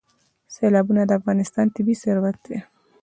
سیلابونه 0.55 1.01
د 1.05 1.11
افغانستان 1.19 1.65
طبعي 1.75 1.95
ثروت 2.03 2.37
دی. 2.47 2.59